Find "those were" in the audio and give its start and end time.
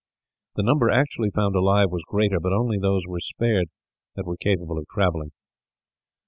2.79-3.19